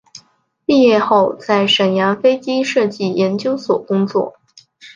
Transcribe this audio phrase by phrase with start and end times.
[0.65, 4.33] 毕业后在沈阳飞机设计研究所工作。